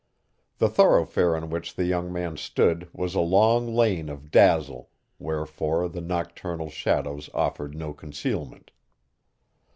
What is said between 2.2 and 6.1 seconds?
stood was a long lane of dazzle, wherefore the